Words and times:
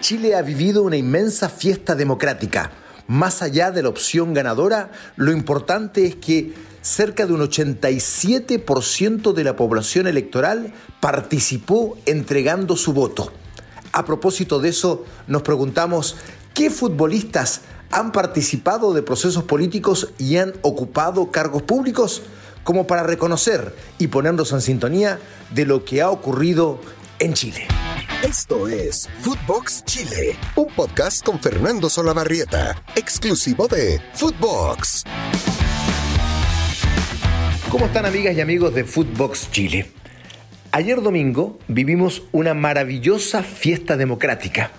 Chile 0.00 0.34
ha 0.34 0.42
vivido 0.42 0.82
una 0.82 0.96
inmensa 0.96 1.48
fiesta 1.48 1.94
democrática. 1.94 2.70
Más 3.06 3.42
allá 3.42 3.70
de 3.70 3.82
la 3.82 3.90
opción 3.90 4.32
ganadora, 4.32 4.90
lo 5.16 5.30
importante 5.30 6.06
es 6.06 6.16
que 6.16 6.54
cerca 6.80 7.26
de 7.26 7.34
un 7.34 7.40
87% 7.40 9.32
de 9.32 9.44
la 9.44 9.56
población 9.56 10.06
electoral 10.06 10.72
participó 11.00 11.98
entregando 12.06 12.76
su 12.76 12.92
voto. 12.92 13.32
A 13.92 14.04
propósito 14.04 14.58
de 14.60 14.70
eso, 14.70 15.04
nos 15.26 15.42
preguntamos, 15.42 16.16
¿qué 16.54 16.70
futbolistas 16.70 17.62
han 17.90 18.12
participado 18.12 18.94
de 18.94 19.02
procesos 19.02 19.44
políticos 19.44 20.12
y 20.16 20.36
han 20.36 20.54
ocupado 20.62 21.30
cargos 21.30 21.62
públicos? 21.62 22.22
Como 22.64 22.86
para 22.86 23.02
reconocer 23.02 23.74
y 23.98 24.06
ponernos 24.06 24.52
en 24.52 24.60
sintonía 24.60 25.18
de 25.52 25.66
lo 25.66 25.84
que 25.84 26.00
ha 26.00 26.10
ocurrido 26.10 26.80
en 27.18 27.34
Chile. 27.34 27.66
Esto 28.22 28.68
es 28.68 29.08
Footbox 29.20 29.82
Chile, 29.86 30.36
un 30.54 30.66
podcast 30.66 31.24
con 31.24 31.40
Fernando 31.40 31.88
Solabarrieta, 31.88 32.84
exclusivo 32.94 33.66
de 33.66 33.98
Footbox. 34.12 35.04
¿Cómo 37.70 37.86
están 37.86 38.04
amigas 38.04 38.36
y 38.36 38.42
amigos 38.42 38.74
de 38.74 38.84
Footbox 38.84 39.50
Chile? 39.52 39.86
Ayer 40.70 41.00
domingo 41.00 41.58
vivimos 41.66 42.22
una 42.30 42.52
maravillosa 42.52 43.42
fiesta 43.42 43.96
democrática, 43.96 44.70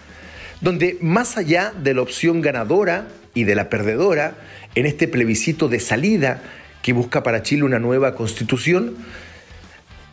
donde 0.61 0.99
más 1.01 1.35
allá 1.35 1.73
de 1.75 1.95
la 1.95 2.03
opción 2.03 2.41
ganadora 2.41 3.07
y 3.33 3.45
de 3.45 3.55
la 3.55 3.69
perdedora, 3.69 4.35
en 4.75 4.85
este 4.85 5.07
plebiscito 5.07 5.67
de 5.67 5.79
salida 5.79 6.43
que 6.83 6.93
busca 6.93 7.23
para 7.23 7.41
Chile 7.41 7.63
una 7.63 7.79
nueva 7.79 8.13
constitución, 8.13 8.97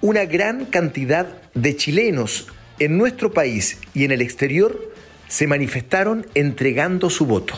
una 0.00 0.24
gran 0.24 0.64
cantidad 0.64 1.26
de 1.52 1.76
chilenos 1.76 2.46
en 2.78 2.98
nuestro 2.98 3.32
país 3.32 3.78
y 3.94 4.04
en 4.04 4.12
el 4.12 4.22
exterior 4.22 4.92
se 5.28 5.46
manifestaron 5.46 6.26
entregando 6.34 7.10
su 7.10 7.26
voto, 7.26 7.54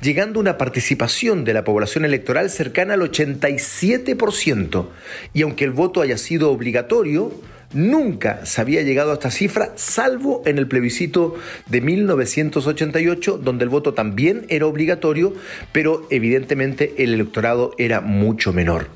llegando 0.00 0.38
a 0.38 0.42
una 0.42 0.58
participación 0.58 1.44
de 1.44 1.54
la 1.54 1.64
población 1.64 2.04
electoral 2.04 2.50
cercana 2.50 2.94
al 2.94 3.00
87%. 3.00 4.88
Y 5.32 5.42
aunque 5.42 5.64
el 5.64 5.70
voto 5.70 6.00
haya 6.00 6.18
sido 6.18 6.50
obligatorio, 6.50 7.32
Nunca 7.74 8.44
se 8.44 8.60
había 8.60 8.82
llegado 8.82 9.10
a 9.10 9.14
esta 9.14 9.30
cifra, 9.30 9.72
salvo 9.76 10.42
en 10.44 10.58
el 10.58 10.68
plebiscito 10.68 11.36
de 11.66 11.80
1988, 11.80 13.38
donde 13.42 13.64
el 13.64 13.70
voto 13.70 13.94
también 13.94 14.44
era 14.50 14.66
obligatorio, 14.66 15.32
pero 15.72 16.06
evidentemente 16.10 16.94
el 16.98 17.14
electorado 17.14 17.74
era 17.78 18.02
mucho 18.02 18.52
menor. 18.52 18.88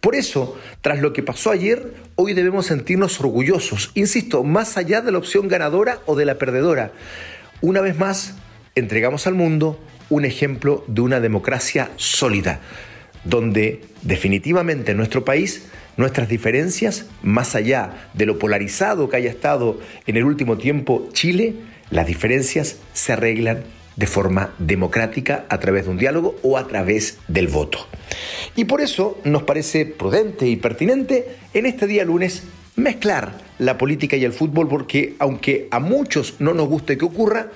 Por 0.00 0.14
eso, 0.14 0.58
tras 0.82 1.00
lo 1.00 1.14
que 1.14 1.22
pasó 1.22 1.50
ayer, 1.50 1.94
hoy 2.14 2.34
debemos 2.34 2.66
sentirnos 2.66 3.20
orgullosos, 3.20 3.90
insisto, 3.94 4.44
más 4.44 4.76
allá 4.76 5.00
de 5.00 5.12
la 5.12 5.18
opción 5.18 5.48
ganadora 5.48 6.00
o 6.04 6.14
de 6.14 6.26
la 6.26 6.34
perdedora. 6.36 6.92
Una 7.62 7.80
vez 7.80 7.98
más, 7.98 8.34
entregamos 8.74 9.26
al 9.26 9.34
mundo 9.34 9.78
un 10.10 10.24
ejemplo 10.26 10.84
de 10.86 11.00
una 11.00 11.20
democracia 11.20 11.90
sólida, 11.96 12.60
donde 13.24 13.80
definitivamente 14.02 14.90
en 14.90 14.98
nuestro 14.98 15.24
país 15.24 15.68
nuestras 15.96 16.28
diferencias, 16.28 17.06
más 17.22 17.54
allá 17.54 18.08
de 18.14 18.26
lo 18.26 18.38
polarizado 18.38 19.08
que 19.08 19.16
haya 19.16 19.30
estado 19.30 19.80
en 20.06 20.16
el 20.16 20.24
último 20.24 20.58
tiempo 20.58 21.08
Chile, 21.12 21.54
las 21.90 22.06
diferencias 22.06 22.76
se 22.92 23.12
arreglan 23.12 23.64
de 23.96 24.06
forma 24.06 24.54
democrática 24.58 25.44
a 25.48 25.58
través 25.58 25.84
de 25.84 25.90
un 25.90 25.98
diálogo 25.98 26.36
o 26.42 26.56
a 26.56 26.66
través 26.66 27.18
del 27.28 27.48
voto. 27.48 27.86
Y 28.56 28.64
por 28.64 28.80
eso 28.80 29.18
nos 29.24 29.42
parece 29.42 29.84
prudente 29.84 30.46
y 30.48 30.56
pertinente 30.56 31.36
en 31.52 31.66
este 31.66 31.86
día 31.86 32.04
lunes 32.04 32.44
mezclar 32.76 33.38
la 33.58 33.76
política 33.76 34.16
y 34.16 34.24
el 34.24 34.32
fútbol 34.32 34.68
porque 34.68 35.14
aunque 35.18 35.68
a 35.70 35.80
muchos 35.80 36.36
no 36.38 36.54
nos 36.54 36.68
guste 36.68 36.96
que 36.96 37.04
ocurra, 37.04 37.48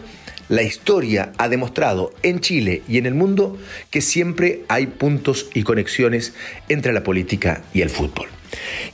la 0.48 0.62
historia 0.62 1.32
ha 1.38 1.48
demostrado 1.48 2.12
en 2.22 2.40
Chile 2.40 2.82
y 2.88 2.98
en 2.98 3.06
el 3.06 3.14
mundo 3.14 3.58
que 3.90 4.00
siempre 4.00 4.64
hay 4.68 4.86
puntos 4.86 5.48
y 5.54 5.62
conexiones 5.62 6.34
entre 6.68 6.92
la 6.92 7.02
política 7.02 7.62
y 7.72 7.82
el 7.82 7.90
fútbol. 7.90 8.28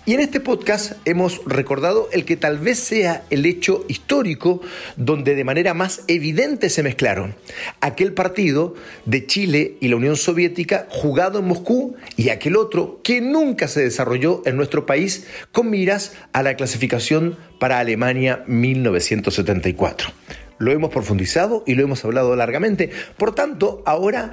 Y 0.06 0.14
en 0.14 0.20
este 0.20 0.40
podcast 0.40 0.92
hemos 1.04 1.42
recordado 1.44 2.08
el 2.12 2.24
que 2.24 2.36
tal 2.36 2.58
vez 2.58 2.78
sea 2.78 3.24
el 3.30 3.44
hecho 3.46 3.84
histórico 3.88 4.60
donde 4.96 5.34
de 5.34 5.44
manera 5.44 5.74
más 5.74 6.02
evidente 6.08 6.70
se 6.70 6.82
mezclaron 6.82 7.34
aquel 7.80 8.12
partido 8.12 8.74
de 9.04 9.26
Chile 9.26 9.76
y 9.80 9.88
la 9.88 9.96
Unión 9.96 10.16
Soviética 10.16 10.86
jugado 10.90 11.40
en 11.40 11.46
Moscú 11.46 11.96
y 12.16 12.30
aquel 12.30 12.56
otro 12.56 13.00
que 13.04 13.20
nunca 13.20 13.68
se 13.68 13.82
desarrolló 13.82 14.42
en 14.46 14.56
nuestro 14.56 14.86
país 14.86 15.26
con 15.52 15.70
miras 15.70 16.14
a 16.32 16.42
la 16.42 16.54
clasificación 16.54 17.36
para 17.58 17.78
Alemania 17.78 18.42
1974 18.46 20.12
lo 20.60 20.70
hemos 20.70 20.90
profundizado 20.90 21.64
y 21.66 21.74
lo 21.74 21.82
hemos 21.82 22.04
hablado 22.04 22.36
largamente. 22.36 22.90
Por 23.16 23.34
tanto, 23.34 23.82
ahora 23.86 24.30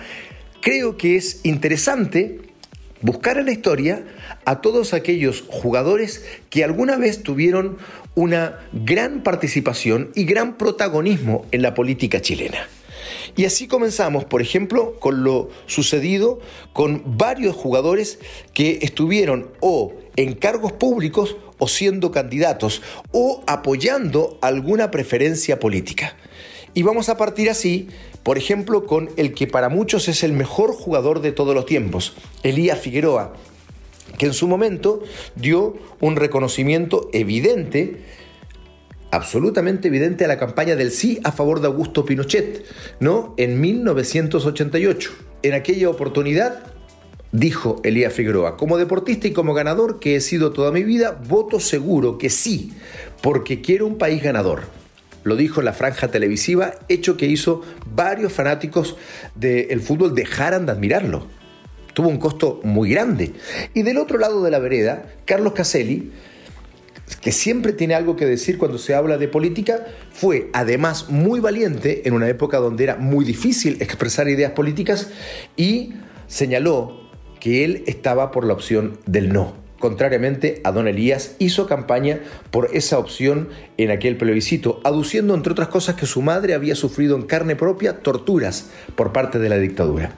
creo 0.62 0.98
que 0.98 1.16
es 1.16 1.40
interesante 1.44 2.42
buscar 3.02 3.38
en 3.38 3.46
la 3.46 3.54
historia 3.54 4.04
a 4.46 4.62
todos 4.62 4.94
aquellos 4.94 5.44
jugadores 5.48 6.26
que 6.50 6.64
alguna 6.64 6.98
vez 6.98 7.24
tuvieron 7.24 7.78
una 8.14 8.60
gran 8.74 9.24
participación 9.24 10.12
y 10.16 10.26
gran 10.26 10.58
protagonismo 10.58 11.46
en 11.52 11.62
la 11.62 11.74
política 11.74 12.22
chilena. 12.22 12.68
Y 13.38 13.46
así 13.46 13.68
comenzamos, 13.68 14.26
por 14.26 14.42
ejemplo, 14.42 15.00
con 15.00 15.24
lo 15.24 15.50
sucedido 15.66 16.40
con 16.74 17.04
varios 17.18 17.56
jugadores 17.56 18.20
que 18.54 18.80
estuvieron 18.82 19.50
o 19.62 19.94
en 20.18 20.34
cargos 20.34 20.74
públicos 20.74 21.38
o 21.58 21.68
siendo 21.68 22.12
candidatos 22.12 22.82
o 23.12 23.44
apoyando 23.48 24.38
alguna 24.42 24.92
preferencia 24.92 25.60
política. 25.60 26.16
Y 26.74 26.84
vamos 26.84 27.10
a 27.10 27.18
partir 27.18 27.50
así, 27.50 27.88
por 28.24 28.38
ejemplo, 28.38 28.86
con 28.86 29.10
el 29.18 29.34
que 29.34 29.48
para 29.48 29.70
muchos 29.70 30.08
es 30.08 30.24
el 30.24 30.34
mejor 30.34 30.74
jugador 30.74 31.22
de 31.22 31.32
todos 31.32 31.56
los 31.56 31.66
tiempos, 31.66 32.16
Elías 32.44 32.80
Figueroa, 32.80 33.34
que 34.18 34.28
en 34.28 34.34
su 34.34 34.48
momento 34.48 35.02
dio 35.36 35.76
un 36.00 36.16
reconocimiento 36.16 37.10
evidente 37.14 38.04
absolutamente 39.12 39.88
evidente 39.88 40.26
a 40.26 40.28
la 40.28 40.38
campaña 40.38 40.76
del 40.76 40.92
sí 40.92 41.20
a 41.24 41.32
favor 41.32 41.62
de 41.62 41.68
Augusto 41.68 42.06
Pinochet, 42.06 42.66
¿no? 43.00 43.34
En 43.38 43.60
1988. 43.62 45.12
En 45.44 45.54
aquella 45.54 45.90
oportunidad 45.90 46.77
dijo 47.40 47.80
Elías 47.84 48.14
Figueroa, 48.14 48.58
como 48.58 48.78
deportista 48.78 49.28
y 49.28 49.34
como 49.34 49.54
ganador 49.54 50.00
que 50.00 50.16
he 50.16 50.22
sido 50.22 50.52
toda 50.52 50.72
mi 50.72 50.84
vida, 50.84 51.20
voto 51.28 51.60
seguro 51.60 52.18
que 52.18 52.30
sí, 52.30 52.74
porque 53.22 53.62
quiero 53.62 53.86
un 53.86 53.98
país 53.98 54.24
ganador. 54.24 54.64
Lo 55.24 55.36
dijo 55.36 55.60
en 55.62 55.66
la 55.66 55.74
franja 55.74 56.08
televisiva, 56.10 56.74
hecho 56.88 57.18
que 57.18 57.26
hizo 57.26 57.62
varios 57.94 58.34
fanáticos 58.34 58.96
del 59.36 59.82
fútbol 59.82 60.16
dejaran 60.16 60.66
de 60.66 60.72
admirarlo. 60.72 61.28
Tuvo 61.94 62.10
un 62.10 62.18
costo 62.18 62.62
muy 62.64 62.90
grande. 62.90 63.34
Y 63.74 63.82
del 63.82 63.98
otro 63.98 64.18
lado 64.20 64.44
de 64.44 64.52
la 64.52 64.60
vereda, 64.60 65.16
Carlos 65.26 65.54
Caselli, 65.54 66.12
que 67.22 67.32
siempre 67.32 67.74
tiene 67.74 67.96
algo 67.96 68.16
que 68.16 68.26
decir 68.26 68.58
cuando 68.58 68.78
se 68.78 68.94
habla 68.94 69.18
de 69.18 69.28
política, 69.28 69.86
fue 70.12 70.50
además 70.54 71.10
muy 71.10 71.40
valiente 71.40 72.08
en 72.08 72.14
una 72.14 72.30
época 72.30 72.58
donde 72.58 72.84
era 72.84 72.96
muy 72.96 73.26
difícil 73.26 73.78
expresar 73.82 74.30
ideas 74.30 74.52
políticas 74.52 75.10
y 75.56 75.94
señaló 76.28 77.07
que 77.48 77.64
él 77.64 77.86
estaba 77.88 78.32
por 78.32 78.46
la 78.46 78.52
opción 78.52 78.98
del 79.06 79.32
no. 79.32 79.54
Contrariamente 79.80 80.60
a 80.66 80.74
don 80.74 80.86
Elías, 80.86 81.38
hizo 81.40 81.66
campaña 81.66 82.20
por 82.52 82.72
esa 82.74 83.00
opción 83.00 83.48
en 83.78 83.90
aquel 83.90 84.18
plebiscito, 84.18 84.82
aduciendo 84.84 85.34
entre 85.34 85.54
otras 85.54 85.70
cosas 85.70 85.96
que 85.96 86.06
su 86.06 86.22
madre 86.22 86.56
había 86.56 86.76
sufrido 86.76 87.16
en 87.16 87.22
carne 87.22 87.56
propia 87.56 88.00
torturas 88.00 88.70
por 88.98 89.14
parte 89.14 89.40
de 89.40 89.48
la 89.48 89.58
dictadura. 89.60 90.12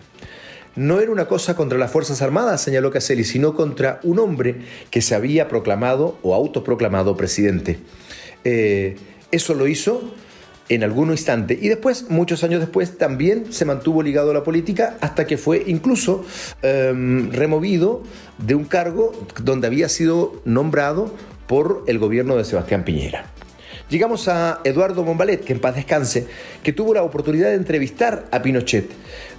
No 0.75 1.01
era 1.01 1.11
una 1.11 1.27
cosa 1.27 1.55
contra 1.55 1.77
las 1.77 1.91
Fuerzas 1.91 2.23
Armadas, 2.23 2.61
señaló 2.61 2.89
Caselli, 2.89 3.23
sino 3.23 3.53
contra 3.53 3.99
un 4.01 4.17
hombre 4.17 4.61
que 4.89 5.03
se 5.03 5.13
había 5.13 5.47
proclamado 5.47 6.17
o 6.23 6.33
autoproclamado 6.33 7.15
presidente. 7.15 7.77
Eh, 8.43 8.95
eso 9.29 9.53
lo 9.53 9.67
hizo 9.67 10.15
en 10.69 10.83
algún 10.83 11.11
instante. 11.11 11.57
Y 11.59 11.67
después, 11.67 12.09
muchos 12.09 12.43
años 12.43 12.59
después, 12.61 12.97
también 12.97 13.51
se 13.51 13.65
mantuvo 13.65 14.01
ligado 14.01 14.31
a 14.31 14.33
la 14.33 14.43
política 14.43 14.97
hasta 15.01 15.27
que 15.27 15.37
fue 15.37 15.63
incluso 15.67 16.23
em, 16.61 17.31
removido 17.31 18.03
de 18.37 18.55
un 18.55 18.65
cargo 18.65 19.11
donde 19.43 19.67
había 19.67 19.89
sido 19.89 20.41
nombrado 20.45 21.13
por 21.47 21.83
el 21.87 21.97
gobierno 21.97 22.37
de 22.37 22.45
Sebastián 22.45 22.83
Piñera. 22.83 23.25
Llegamos 23.89 24.27
a 24.27 24.61
Eduardo 24.65 25.03
Bombalet, 25.03 25.43
que 25.43 25.53
en 25.53 25.59
paz 25.59 25.75
descanse, 25.75 26.27
que 26.61 26.73
tuvo 26.73 26.93
la 26.93 27.01
oportunidad 27.01 27.49
de 27.49 27.55
entrevistar 27.55 28.27
a 28.29 28.43
Pinochet. 28.43 28.87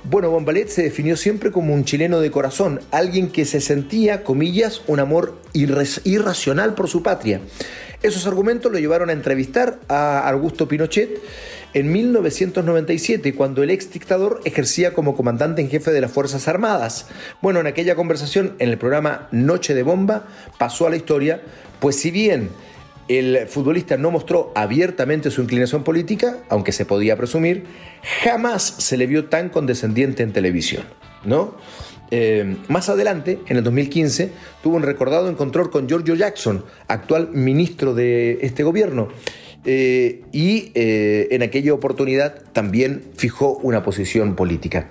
Bueno, 0.02 0.30
Bombalet 0.30 0.68
se 0.68 0.82
definió 0.82 1.16
siempre 1.16 1.52
como 1.52 1.72
un 1.72 1.84
chileno 1.84 2.20
de 2.20 2.32
corazón, 2.32 2.80
alguien 2.90 3.30
que 3.30 3.44
se 3.44 3.60
sentía, 3.60 4.24
comillas, 4.24 4.82
un 4.88 4.98
amor 4.98 5.38
irracional 5.52 6.74
por 6.74 6.88
su 6.88 7.04
patria. 7.04 7.40
Esos 8.02 8.26
argumentos 8.26 8.72
lo 8.72 8.78
llevaron 8.80 9.10
a 9.10 9.12
entrevistar 9.12 9.78
a 9.88 10.28
Augusto 10.28 10.66
Pinochet 10.66 11.20
en 11.72 11.92
1997, 11.92 13.34
cuando 13.36 13.62
el 13.62 13.70
ex 13.70 13.92
dictador 13.92 14.40
ejercía 14.44 14.94
como 14.94 15.14
comandante 15.14 15.62
en 15.62 15.70
jefe 15.70 15.92
de 15.92 16.00
las 16.00 16.10
Fuerzas 16.10 16.48
Armadas. 16.48 17.06
Bueno, 17.40 17.60
en 17.60 17.68
aquella 17.68 17.94
conversación, 17.94 18.56
en 18.58 18.70
el 18.70 18.78
programa 18.78 19.28
Noche 19.30 19.74
de 19.74 19.84
Bomba, 19.84 20.24
pasó 20.58 20.88
a 20.88 20.90
la 20.90 20.96
historia, 20.96 21.40
pues 21.78 21.94
si 21.94 22.10
bien 22.10 22.50
el 23.10 23.48
futbolista 23.48 23.96
no 23.96 24.12
mostró 24.12 24.52
abiertamente 24.54 25.32
su 25.32 25.42
inclinación 25.42 25.82
política, 25.82 26.38
aunque 26.48 26.70
se 26.70 26.84
podía 26.84 27.16
presumir, 27.16 27.64
jamás 28.22 28.62
se 28.62 28.96
le 28.96 29.08
vio 29.08 29.24
tan 29.24 29.48
condescendiente 29.48 30.22
en 30.22 30.32
televisión, 30.32 30.84
¿no? 31.24 31.56
Eh, 32.12 32.56
más 32.68 32.88
adelante, 32.88 33.40
en 33.48 33.56
el 33.56 33.64
2015, 33.64 34.30
tuvo 34.62 34.76
un 34.76 34.82
recordado 34.82 35.28
encontrón 35.28 35.70
con 35.70 35.88
Giorgio 35.88 36.14
Jackson, 36.14 36.64
actual 36.86 37.30
ministro 37.32 37.94
de 37.94 38.38
este 38.42 38.62
gobierno, 38.62 39.08
eh, 39.64 40.22
y 40.30 40.70
eh, 40.74 41.28
en 41.32 41.42
aquella 41.42 41.74
oportunidad 41.74 42.42
también 42.52 43.02
fijó 43.16 43.56
una 43.56 43.82
posición 43.82 44.36
política. 44.36 44.86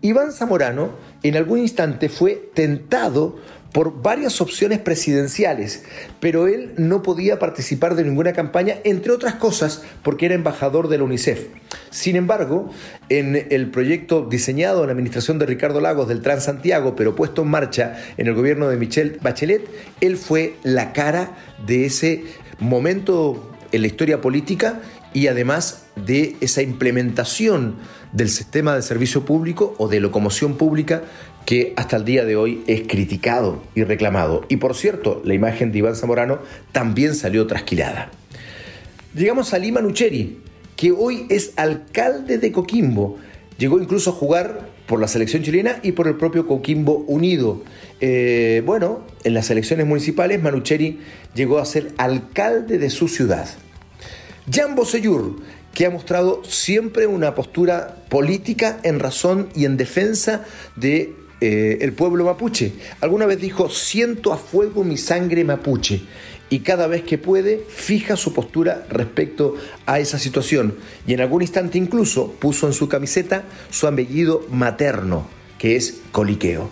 Iván 0.00 0.32
Zamorano 0.32 0.90
en 1.22 1.36
algún 1.36 1.60
instante 1.60 2.08
fue 2.08 2.50
tentado 2.52 3.36
por 3.74 4.02
varias 4.02 4.40
opciones 4.40 4.78
presidenciales, 4.78 5.82
pero 6.20 6.46
él 6.46 6.74
no 6.76 7.02
podía 7.02 7.40
participar 7.40 7.96
de 7.96 8.04
ninguna 8.04 8.32
campaña, 8.32 8.76
entre 8.84 9.10
otras 9.10 9.34
cosas 9.34 9.82
porque 10.04 10.26
era 10.26 10.36
embajador 10.36 10.86
de 10.86 10.98
la 10.98 11.02
UNICEF. 11.02 11.48
Sin 11.90 12.14
embargo, 12.14 12.70
en 13.08 13.48
el 13.50 13.72
proyecto 13.72 14.28
diseñado 14.30 14.82
en 14.82 14.86
la 14.86 14.92
administración 14.92 15.40
de 15.40 15.46
Ricardo 15.46 15.80
Lagos 15.80 16.06
del 16.06 16.22
Transantiago, 16.22 16.94
pero 16.94 17.16
puesto 17.16 17.42
en 17.42 17.48
marcha 17.48 18.00
en 18.16 18.28
el 18.28 18.34
gobierno 18.34 18.68
de 18.68 18.76
Michelle 18.76 19.18
Bachelet, 19.20 19.68
él 20.00 20.18
fue 20.18 20.54
la 20.62 20.92
cara 20.92 21.36
de 21.66 21.86
ese 21.86 22.22
momento 22.60 23.50
en 23.72 23.80
la 23.80 23.88
historia 23.88 24.20
política 24.20 24.82
y 25.12 25.26
además 25.26 25.86
de 25.96 26.36
esa 26.40 26.62
implementación 26.62 27.74
del 28.12 28.28
sistema 28.28 28.76
de 28.76 28.82
servicio 28.82 29.24
público 29.24 29.74
o 29.78 29.88
de 29.88 29.98
locomoción 29.98 30.56
pública 30.56 31.02
que 31.44 31.72
hasta 31.76 31.96
el 31.96 32.04
día 32.04 32.24
de 32.24 32.36
hoy 32.36 32.62
es 32.66 32.82
criticado 32.82 33.62
y 33.74 33.84
reclamado. 33.84 34.44
Y 34.48 34.56
por 34.56 34.74
cierto, 34.74 35.20
la 35.24 35.34
imagen 35.34 35.72
de 35.72 35.78
Iván 35.78 35.96
Zamorano 35.96 36.40
también 36.72 37.14
salió 37.14 37.46
trasquilada. 37.46 38.10
Llegamos 39.14 39.52
a 39.54 39.58
Lima 39.58 39.80
Nucheri, 39.80 40.38
que 40.76 40.90
hoy 40.90 41.26
es 41.28 41.52
alcalde 41.56 42.38
de 42.38 42.50
Coquimbo. 42.50 43.18
Llegó 43.58 43.78
incluso 43.78 44.10
a 44.10 44.14
jugar 44.14 44.68
por 44.86 45.00
la 45.00 45.08
selección 45.08 45.42
chilena 45.42 45.78
y 45.82 45.92
por 45.92 46.08
el 46.08 46.16
propio 46.16 46.46
Coquimbo 46.46 47.04
Unido. 47.06 47.62
Eh, 48.00 48.62
bueno, 48.66 49.04
en 49.22 49.34
las 49.34 49.50
elecciones 49.50 49.86
municipales, 49.86 50.42
Manucheri 50.42 51.00
llegó 51.34 51.58
a 51.58 51.64
ser 51.64 51.92
alcalde 51.96 52.78
de 52.78 52.90
su 52.90 53.08
ciudad. 53.08 53.48
Jan 54.50 54.74
Bosellur, 54.74 55.36
que 55.72 55.86
ha 55.86 55.90
mostrado 55.90 56.42
siempre 56.44 57.06
una 57.06 57.34
postura 57.34 57.96
política 58.08 58.78
en 58.82 59.00
razón 59.00 59.48
y 59.54 59.64
en 59.64 59.76
defensa 59.76 60.44
de 60.76 61.14
eh, 61.40 61.78
el 61.80 61.92
pueblo 61.92 62.24
mapuche. 62.24 62.72
Alguna 63.00 63.26
vez 63.26 63.40
dijo, 63.40 63.68
siento 63.68 64.32
a 64.32 64.36
fuego 64.36 64.84
mi 64.84 64.96
sangre 64.96 65.44
mapuche. 65.44 66.02
Y 66.50 66.60
cada 66.60 66.86
vez 66.86 67.02
que 67.02 67.18
puede, 67.18 67.64
fija 67.68 68.16
su 68.16 68.32
postura 68.32 68.86
respecto 68.88 69.56
a 69.86 69.98
esa 69.98 70.18
situación. 70.18 70.74
Y 71.06 71.14
en 71.14 71.20
algún 71.20 71.42
instante 71.42 71.78
incluso 71.78 72.32
puso 72.32 72.66
en 72.66 72.72
su 72.72 72.88
camiseta 72.88 73.44
su 73.70 73.86
apellido 73.86 74.46
materno, 74.50 75.26
que 75.58 75.76
es 75.76 76.00
Coliqueo. 76.12 76.70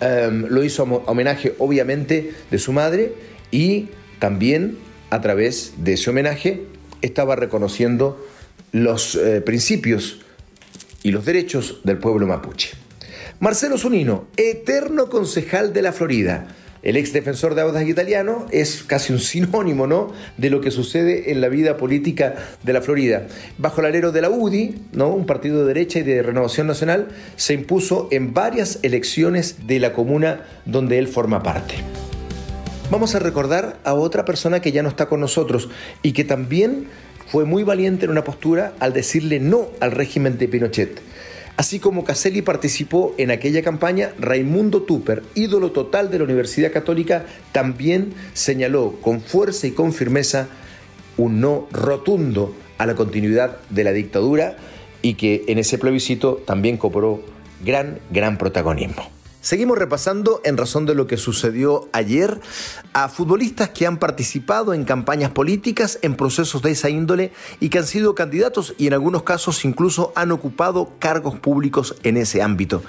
Em, 0.00 0.46
lo 0.48 0.64
hizo 0.64 0.82
a 0.82 1.10
homenaje, 1.10 1.54
obviamente, 1.58 2.32
de 2.50 2.58
su 2.58 2.72
madre 2.72 3.14
y 3.50 3.90
también 4.18 4.78
a 5.10 5.20
través 5.20 5.74
de 5.76 5.92
ese 5.92 6.10
homenaje 6.10 6.64
estaba 7.02 7.36
reconociendo 7.36 8.24
los 8.72 9.14
eh, 9.14 9.40
principios 9.42 10.22
y 11.02 11.10
los 11.10 11.24
derechos 11.24 11.80
del 11.84 11.98
pueblo 11.98 12.26
mapuche. 12.26 12.81
Marcelo 13.42 13.76
Zunino, 13.76 14.26
eterno 14.36 15.08
concejal 15.08 15.72
de 15.72 15.82
la 15.82 15.92
Florida. 15.92 16.46
El 16.84 16.96
ex 16.96 17.12
defensor 17.12 17.56
de 17.56 17.62
Audas 17.62 17.88
italiano 17.88 18.46
es 18.52 18.84
casi 18.84 19.12
un 19.12 19.18
sinónimo 19.18 19.88
¿no? 19.88 20.12
de 20.36 20.48
lo 20.48 20.60
que 20.60 20.70
sucede 20.70 21.32
en 21.32 21.40
la 21.40 21.48
vida 21.48 21.76
política 21.76 22.36
de 22.62 22.72
la 22.72 22.82
Florida. 22.82 23.26
Bajo 23.58 23.80
el 23.80 23.88
alero 23.88 24.12
de 24.12 24.20
la 24.20 24.30
UDI, 24.30 24.76
¿no? 24.92 25.08
un 25.08 25.26
partido 25.26 25.62
de 25.62 25.74
derecha 25.74 25.98
y 25.98 26.02
de 26.04 26.22
renovación 26.22 26.68
nacional, 26.68 27.08
se 27.34 27.54
impuso 27.54 28.06
en 28.12 28.32
varias 28.32 28.78
elecciones 28.82 29.66
de 29.66 29.80
la 29.80 29.92
comuna 29.92 30.44
donde 30.64 31.00
él 31.00 31.08
forma 31.08 31.42
parte. 31.42 31.74
Vamos 32.92 33.16
a 33.16 33.18
recordar 33.18 33.76
a 33.82 33.94
otra 33.94 34.24
persona 34.24 34.62
que 34.62 34.70
ya 34.70 34.84
no 34.84 34.88
está 34.88 35.06
con 35.06 35.18
nosotros 35.18 35.68
y 36.00 36.12
que 36.12 36.22
también 36.22 36.86
fue 37.26 37.44
muy 37.44 37.64
valiente 37.64 38.04
en 38.04 38.12
una 38.12 38.22
postura 38.22 38.74
al 38.78 38.92
decirle 38.92 39.40
no 39.40 39.66
al 39.80 39.90
régimen 39.90 40.38
de 40.38 40.46
Pinochet. 40.46 41.00
Así 41.62 41.78
como 41.78 42.02
Caselli 42.02 42.42
participó 42.42 43.14
en 43.18 43.30
aquella 43.30 43.62
campaña, 43.62 44.14
Raimundo 44.18 44.82
Tupper, 44.82 45.22
ídolo 45.36 45.70
total 45.70 46.10
de 46.10 46.18
la 46.18 46.24
Universidad 46.24 46.72
Católica, 46.72 47.24
también 47.52 48.14
señaló 48.32 48.96
con 49.00 49.20
fuerza 49.20 49.68
y 49.68 49.70
con 49.70 49.92
firmeza 49.92 50.48
un 51.16 51.40
no 51.40 51.68
rotundo 51.70 52.52
a 52.78 52.86
la 52.86 52.96
continuidad 52.96 53.58
de 53.70 53.84
la 53.84 53.92
dictadura 53.92 54.56
y 55.02 55.14
que 55.14 55.44
en 55.46 55.58
ese 55.58 55.78
plebiscito 55.78 56.42
también 56.44 56.78
cobró 56.78 57.22
gran, 57.64 58.00
gran 58.10 58.38
protagonismo. 58.38 59.21
Seguimos 59.42 59.76
repasando 59.76 60.40
en 60.44 60.56
razón 60.56 60.86
de 60.86 60.94
lo 60.94 61.08
que 61.08 61.16
sucedió 61.16 61.88
ayer 61.92 62.40
a 62.92 63.08
futbolistas 63.08 63.70
que 63.70 63.88
han 63.88 63.98
participado 63.98 64.72
en 64.72 64.84
campañas 64.84 65.32
políticas, 65.32 65.98
en 66.02 66.14
procesos 66.14 66.62
de 66.62 66.70
esa 66.70 66.90
índole 66.90 67.32
y 67.58 67.68
que 67.68 67.78
han 67.78 67.86
sido 67.88 68.14
candidatos 68.14 68.72
y 68.78 68.86
en 68.86 68.92
algunos 68.92 69.24
casos 69.24 69.64
incluso 69.64 70.12
han 70.14 70.30
ocupado 70.30 70.92
cargos 71.00 71.40
públicos 71.40 71.96
en 72.04 72.18
ese 72.18 72.40
ámbito. 72.40 72.84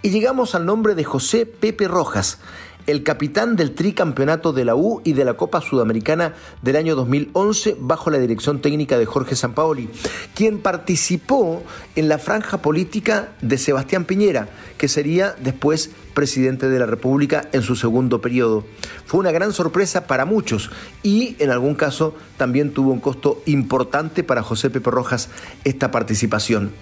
Y 0.00 0.08
llegamos 0.08 0.54
al 0.54 0.64
nombre 0.64 0.94
de 0.94 1.04
José 1.04 1.44
Pepe 1.44 1.88
Rojas, 1.88 2.38
el 2.88 3.02
capitán 3.02 3.54
del 3.54 3.74
tricampeonato 3.74 4.54
de 4.54 4.64
la 4.64 4.74
U 4.74 5.02
y 5.04 5.12
de 5.12 5.26
la 5.26 5.34
Copa 5.34 5.60
Sudamericana 5.60 6.34
del 6.62 6.74
año 6.76 6.96
2011 6.96 7.76
bajo 7.78 8.10
la 8.10 8.18
dirección 8.18 8.62
técnica 8.62 8.98
de 8.98 9.04
Jorge 9.04 9.36
Sampaoli, 9.36 9.90
quien 10.34 10.58
participó 10.58 11.62
en 11.96 12.08
la 12.08 12.16
franja 12.16 12.62
política 12.62 13.28
de 13.42 13.58
Sebastián 13.58 14.06
Piñera, 14.06 14.48
que 14.78 14.88
sería 14.88 15.36
después 15.38 15.90
presidente 16.14 16.70
de 16.70 16.78
la 16.78 16.86
República 16.86 17.46
en 17.52 17.60
su 17.60 17.76
segundo 17.76 18.22
periodo. 18.22 18.64
Fue 19.04 19.20
una 19.20 19.32
gran 19.32 19.52
sorpresa 19.52 20.06
para 20.06 20.24
muchos 20.24 20.70
y 21.02 21.36
en 21.40 21.50
algún 21.50 21.74
caso 21.74 22.14
también 22.38 22.72
tuvo 22.72 22.90
un 22.90 23.00
costo 23.00 23.42
importante 23.44 24.24
para 24.24 24.42
José 24.42 24.70
Pepe 24.70 24.90
Rojas 24.90 25.28
esta 25.64 25.90
participación. 25.90 26.72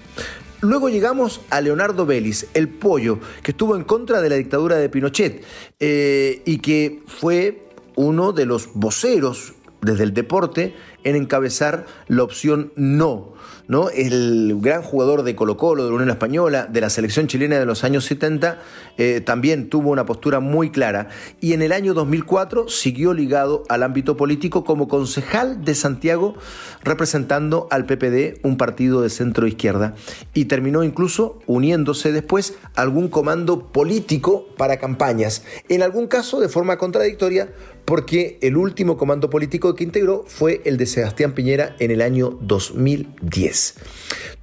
Luego 0.66 0.88
llegamos 0.88 1.42
a 1.50 1.60
Leonardo 1.60 2.06
Vélez, 2.06 2.48
el 2.54 2.68
pollo, 2.68 3.20
que 3.44 3.52
estuvo 3.52 3.76
en 3.76 3.84
contra 3.84 4.20
de 4.20 4.28
la 4.28 4.34
dictadura 4.34 4.74
de 4.74 4.88
Pinochet 4.88 5.44
eh, 5.78 6.42
y 6.44 6.58
que 6.58 7.04
fue 7.06 7.68
uno 7.94 8.32
de 8.32 8.46
los 8.46 8.70
voceros 8.74 9.54
desde 9.80 10.02
el 10.02 10.12
deporte 10.12 10.74
en 11.04 11.14
encabezar 11.14 11.86
la 12.08 12.24
opción 12.24 12.72
no 12.74 13.34
¿no? 13.68 13.90
El 13.90 14.58
gran 14.60 14.82
jugador 14.82 15.22
de 15.22 15.34
Colo 15.34 15.56
Colo, 15.56 15.84
de 15.84 15.90
la 15.90 15.96
Unión 15.96 16.10
Española, 16.10 16.66
de 16.66 16.80
la 16.80 16.90
selección 16.90 17.26
chilena 17.26 17.58
de 17.58 17.66
los 17.66 17.84
años 17.84 18.04
70, 18.04 18.60
eh, 18.98 19.20
también 19.20 19.68
tuvo 19.68 19.90
una 19.90 20.06
postura 20.06 20.40
muy 20.40 20.70
clara. 20.70 21.08
Y 21.40 21.52
en 21.52 21.62
el 21.62 21.72
año 21.72 21.94
2004 21.94 22.68
siguió 22.68 23.12
ligado 23.12 23.64
al 23.68 23.82
ámbito 23.82 24.16
político 24.16 24.64
como 24.64 24.88
concejal 24.88 25.64
de 25.64 25.74
Santiago, 25.74 26.34
representando 26.82 27.66
al 27.70 27.86
PPD, 27.86 28.40
un 28.42 28.56
partido 28.56 29.02
de 29.02 29.10
centro 29.10 29.46
izquierda. 29.46 29.94
Y 30.34 30.46
terminó 30.46 30.84
incluso 30.84 31.40
uniéndose 31.46 32.12
después 32.12 32.54
a 32.74 32.82
algún 32.82 33.08
comando 33.08 33.72
político 33.72 34.46
para 34.56 34.78
campañas, 34.78 35.42
en 35.68 35.82
algún 35.82 36.06
caso 36.06 36.40
de 36.40 36.48
forma 36.48 36.78
contradictoria, 36.78 37.48
porque 37.86 38.38
el 38.42 38.56
último 38.56 38.98
comando 38.98 39.30
político 39.30 39.74
que 39.74 39.84
integró 39.84 40.24
fue 40.26 40.60
el 40.64 40.76
de 40.76 40.86
Sebastián 40.86 41.34
Piñera 41.34 41.76
en 41.78 41.92
el 41.92 42.02
año 42.02 42.36
2010. 42.42 43.74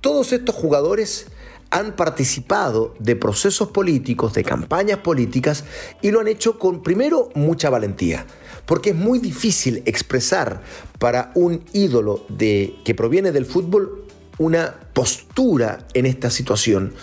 Todos 0.02 0.34
estos 0.34 0.56
jugadores 0.56 1.28
han 1.70 1.96
participado 1.96 2.96
de 3.00 3.16
procesos 3.16 3.70
políticos, 3.70 4.34
de 4.34 4.44
campañas 4.44 5.00
políticas, 5.00 5.66
y 6.02 6.12
lo 6.12 6.22
han 6.22 6.28
hecho 6.28 6.58
con, 6.58 6.84
primero, 6.84 7.30
mucha 7.36 7.70
valentía, 7.70 8.26
porque 8.66 8.92
es 8.92 8.96
muy 8.96 9.20
difícil 9.20 9.84
expresar 9.86 10.62
para 10.98 11.32
un 11.36 11.66
ídolo 11.74 12.26
de, 12.30 12.76
que 12.86 12.96
proviene 12.96 13.32
del 13.32 13.46
fútbol 13.46 14.06
una 14.38 14.76
postura 14.94 15.88
en 15.94 16.06
esta 16.06 16.30
situación. 16.30 16.94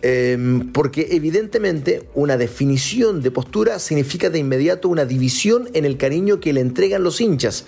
Em, 0.00 0.72
porque 0.72 1.08
evidentemente 1.10 2.04
una 2.14 2.36
definición 2.36 3.20
de 3.20 3.32
postura 3.32 3.80
significa 3.80 4.30
de 4.30 4.38
inmediato 4.38 4.88
una 4.88 5.04
división 5.04 5.68
en 5.74 5.84
el 5.84 5.96
cariño 5.96 6.38
que 6.38 6.52
le 6.52 6.60
entregan 6.60 7.02
los 7.02 7.20
hinchas, 7.20 7.64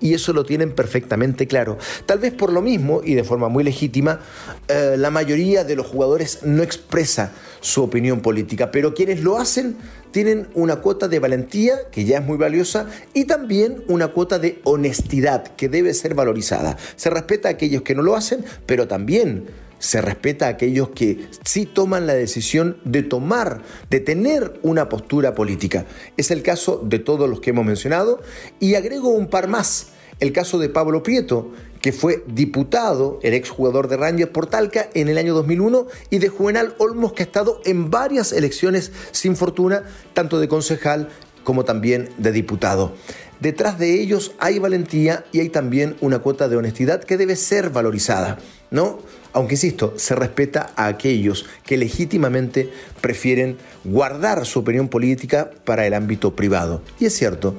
y 0.00 0.14
eso 0.14 0.32
lo 0.32 0.44
tienen 0.44 0.72
perfectamente 0.72 1.46
claro. 1.46 1.76
Tal 2.06 2.20
vez 2.20 2.32
por 2.32 2.52
lo 2.52 2.62
mismo, 2.62 3.02
y 3.04 3.14
de 3.14 3.24
forma 3.24 3.48
muy 3.48 3.64
legítima, 3.64 4.20
eh, 4.68 4.96
la 4.96 5.10
mayoría 5.10 5.64
de 5.64 5.76
los 5.76 5.86
jugadores 5.86 6.40
no 6.44 6.62
expresa 6.62 7.32
su 7.60 7.82
opinión 7.82 8.20
política, 8.20 8.70
pero 8.70 8.94
quienes 8.94 9.22
lo 9.22 9.38
hacen 9.38 9.76
tienen 10.10 10.48
una 10.54 10.76
cuota 10.76 11.08
de 11.08 11.18
valentía, 11.18 11.74
que 11.90 12.04
ya 12.04 12.18
es 12.18 12.24
muy 12.24 12.38
valiosa, 12.38 12.88
y 13.12 13.24
también 13.24 13.84
una 13.88 14.08
cuota 14.08 14.38
de 14.38 14.60
honestidad, 14.64 15.54
que 15.56 15.68
debe 15.68 15.92
ser 15.92 16.14
valorizada. 16.14 16.78
Se 16.96 17.10
respeta 17.10 17.48
a 17.48 17.52
aquellos 17.52 17.82
que 17.82 17.94
no 17.94 18.02
lo 18.02 18.14
hacen, 18.14 18.44
pero 18.64 18.86
también 18.86 19.46
se 19.84 20.00
respeta 20.00 20.46
a 20.46 20.48
aquellos 20.48 20.88
que 20.88 21.28
sí 21.44 21.66
toman 21.66 22.06
la 22.06 22.14
decisión 22.14 22.78
de 22.84 23.02
tomar, 23.02 23.60
de 23.90 24.00
tener 24.00 24.58
una 24.62 24.88
postura 24.88 25.34
política. 25.34 25.84
Es 26.16 26.30
el 26.30 26.42
caso 26.42 26.80
de 26.82 26.98
todos 26.98 27.28
los 27.28 27.40
que 27.40 27.50
hemos 27.50 27.66
mencionado 27.66 28.22
y 28.60 28.76
agrego 28.76 29.10
un 29.10 29.26
par 29.26 29.46
más. 29.46 29.88
El 30.20 30.32
caso 30.32 30.58
de 30.58 30.70
Pablo 30.70 31.02
Prieto, 31.02 31.52
que 31.82 31.92
fue 31.92 32.24
diputado, 32.26 33.20
el 33.22 33.34
exjugador 33.34 33.88
de 33.88 33.98
Rangers 33.98 34.30
por 34.30 34.46
Talca 34.46 34.88
en 34.94 35.10
el 35.10 35.18
año 35.18 35.34
2001, 35.34 35.86
y 36.08 36.16
de 36.16 36.28
Juvenal 36.30 36.74
Olmos, 36.78 37.12
que 37.12 37.22
ha 37.22 37.26
estado 37.26 37.60
en 37.66 37.90
varias 37.90 38.32
elecciones 38.32 38.90
sin 39.10 39.36
fortuna, 39.36 39.82
tanto 40.14 40.40
de 40.40 40.48
concejal 40.48 41.10
como 41.42 41.66
también 41.66 42.08
de 42.16 42.32
diputado. 42.32 42.94
Detrás 43.38 43.78
de 43.78 44.00
ellos 44.00 44.32
hay 44.38 44.58
valentía 44.58 45.26
y 45.30 45.40
hay 45.40 45.50
también 45.50 45.96
una 46.00 46.20
cuota 46.20 46.48
de 46.48 46.56
honestidad 46.56 47.04
que 47.04 47.18
debe 47.18 47.36
ser 47.36 47.68
valorizada, 47.68 48.38
¿no? 48.70 49.00
Aunque 49.34 49.54
insisto, 49.54 49.94
se 49.96 50.14
respeta 50.14 50.72
a 50.76 50.86
aquellos 50.86 51.44
que 51.66 51.76
legítimamente 51.76 52.70
prefieren 53.00 53.58
guardar 53.84 54.46
su 54.46 54.60
opinión 54.60 54.88
política 54.88 55.50
para 55.64 55.86
el 55.86 55.92
ámbito 55.92 56.36
privado. 56.36 56.82
Y 57.00 57.06
es 57.06 57.14
cierto, 57.14 57.54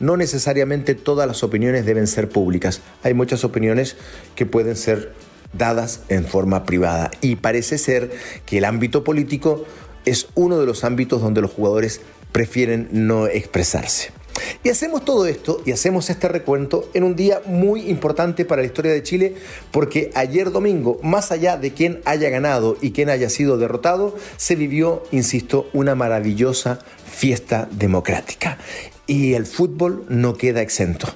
no 0.00 0.16
necesariamente 0.16 0.94
todas 0.94 1.28
las 1.28 1.42
opiniones 1.44 1.84
deben 1.84 2.06
ser 2.06 2.30
públicas. 2.30 2.80
Hay 3.02 3.12
muchas 3.12 3.44
opiniones 3.44 3.96
que 4.34 4.46
pueden 4.46 4.74
ser 4.74 5.12
dadas 5.52 6.00
en 6.08 6.24
forma 6.24 6.64
privada. 6.64 7.10
Y 7.20 7.36
parece 7.36 7.76
ser 7.76 8.10
que 8.46 8.58
el 8.58 8.64
ámbito 8.64 9.04
político 9.04 9.64
es 10.06 10.28
uno 10.34 10.58
de 10.58 10.66
los 10.66 10.82
ámbitos 10.82 11.20
donde 11.20 11.42
los 11.42 11.50
jugadores 11.50 12.00
prefieren 12.32 12.88
no 12.90 13.26
expresarse. 13.26 14.17
Y 14.62 14.68
hacemos 14.68 15.04
todo 15.04 15.26
esto 15.26 15.62
y 15.64 15.72
hacemos 15.72 16.10
este 16.10 16.28
recuento 16.28 16.88
en 16.94 17.04
un 17.04 17.16
día 17.16 17.40
muy 17.46 17.88
importante 17.90 18.44
para 18.44 18.62
la 18.62 18.66
historia 18.66 18.92
de 18.92 19.02
Chile 19.02 19.34
porque 19.70 20.10
ayer 20.14 20.50
domingo, 20.50 20.98
más 21.02 21.32
allá 21.32 21.56
de 21.56 21.72
quién 21.72 22.00
haya 22.04 22.30
ganado 22.30 22.76
y 22.80 22.92
quién 22.92 23.10
haya 23.10 23.30
sido 23.30 23.58
derrotado, 23.58 24.16
se 24.36 24.56
vivió, 24.56 25.02
insisto, 25.10 25.68
una 25.72 25.94
maravillosa 25.94 26.78
fiesta 27.06 27.68
democrática. 27.72 28.58
Y 29.06 29.34
el 29.34 29.46
fútbol 29.46 30.04
no 30.08 30.36
queda 30.36 30.60
exento. 30.60 31.08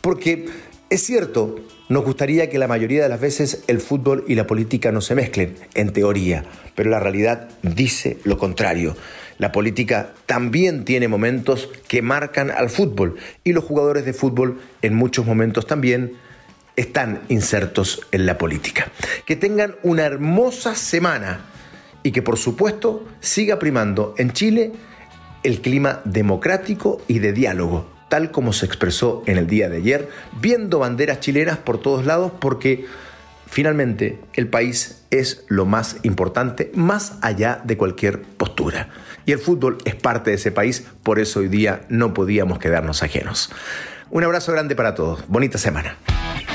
Porque 0.00 0.46
es 0.88 1.02
cierto, 1.02 1.56
nos 1.88 2.04
gustaría 2.04 2.48
que 2.48 2.58
la 2.58 2.68
mayoría 2.68 3.02
de 3.02 3.08
las 3.08 3.20
veces 3.20 3.64
el 3.66 3.80
fútbol 3.80 4.24
y 4.28 4.36
la 4.36 4.46
política 4.46 4.92
no 4.92 5.00
se 5.00 5.14
mezclen, 5.14 5.56
en 5.74 5.92
teoría, 5.92 6.44
pero 6.74 6.90
la 6.90 7.00
realidad 7.00 7.48
dice 7.62 8.18
lo 8.24 8.38
contrario. 8.38 8.96
La 9.40 9.52
política 9.52 10.12
también 10.26 10.84
tiene 10.84 11.08
momentos 11.08 11.70
que 11.88 12.02
marcan 12.02 12.50
al 12.50 12.68
fútbol 12.68 13.16
y 13.42 13.54
los 13.54 13.64
jugadores 13.64 14.04
de 14.04 14.12
fútbol 14.12 14.60
en 14.82 14.94
muchos 14.94 15.24
momentos 15.24 15.66
también 15.66 16.12
están 16.76 17.22
insertos 17.30 18.02
en 18.12 18.26
la 18.26 18.36
política. 18.36 18.92
Que 19.24 19.36
tengan 19.36 19.76
una 19.82 20.04
hermosa 20.04 20.74
semana 20.74 21.46
y 22.02 22.12
que 22.12 22.20
por 22.20 22.36
supuesto 22.36 23.08
siga 23.20 23.58
primando 23.58 24.14
en 24.18 24.32
Chile 24.34 24.72
el 25.42 25.62
clima 25.62 26.02
democrático 26.04 27.00
y 27.08 27.20
de 27.20 27.32
diálogo, 27.32 27.88
tal 28.10 28.30
como 28.30 28.52
se 28.52 28.66
expresó 28.66 29.22
en 29.24 29.38
el 29.38 29.46
día 29.46 29.70
de 29.70 29.78
ayer, 29.78 30.10
viendo 30.38 30.80
banderas 30.80 31.20
chilenas 31.20 31.56
por 31.56 31.80
todos 31.80 32.04
lados 32.04 32.30
porque 32.38 32.84
finalmente 33.50 34.18
el 34.34 34.48
país 34.48 35.02
es 35.10 35.44
lo 35.48 35.66
más 35.66 35.96
importante 36.02 36.70
más 36.74 37.14
allá 37.20 37.60
de 37.64 37.76
cualquier 37.76 38.22
postura 38.22 38.88
y 39.26 39.32
el 39.32 39.38
fútbol 39.38 39.78
es 39.84 39.94
parte 39.94 40.30
de 40.30 40.36
ese 40.36 40.52
país, 40.52 40.84
por 41.02 41.18
eso 41.18 41.40
hoy 41.40 41.48
día 41.48 41.82
no 41.88 42.14
podíamos 42.14 42.58
quedarnos 42.58 43.02
ajenos. 43.02 43.50
Un 44.10 44.24
abrazo 44.24 44.52
grande 44.52 44.74
para 44.74 44.94
todos, 44.94 45.24
bonita 45.28 45.58
semana. 45.58 45.96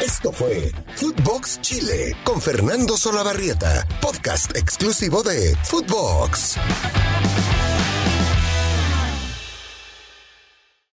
Esto 0.03 0.31
fue 0.31 0.71
Footbox 0.95 1.61
Chile 1.61 2.15
con 2.23 2.41
Fernando 2.41 2.97
Solabarrieta, 2.97 3.87
podcast 4.01 4.55
exclusivo 4.57 5.23
de 5.23 5.55
Footbox. 5.63 6.57